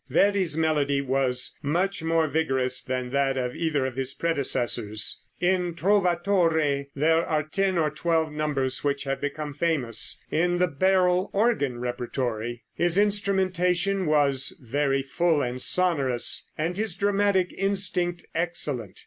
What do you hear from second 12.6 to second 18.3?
His instrumentation was very full and sonorous, and his dramatic instinct